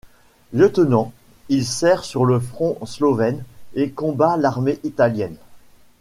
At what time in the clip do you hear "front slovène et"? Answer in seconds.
2.39-3.91